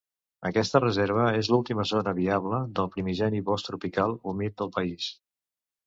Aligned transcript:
Aquesta 0.49 0.79
reserva 0.83 1.25
és 1.41 1.51
l'última 1.55 1.85
zona 1.91 2.15
viable 2.21 2.63
del 2.81 2.91
primigeni 2.97 3.45
bosc 3.53 3.71
tropical 3.71 4.21
humit 4.33 4.61
del 4.63 4.77
país. 4.81 5.17